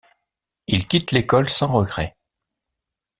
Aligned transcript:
Il 0.65 0.87
quitte 0.87 1.11
l'école 1.11 1.47
sans 1.47 1.67
regret. 1.71 2.17